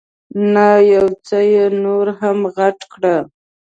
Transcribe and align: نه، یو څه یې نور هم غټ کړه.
نه، 0.53 0.67
یو 0.93 1.05
څه 1.27 1.37
یې 1.53 1.65
نور 1.83 2.05
هم 2.19 2.37
غټ 2.55 2.79
کړه. 2.93 3.15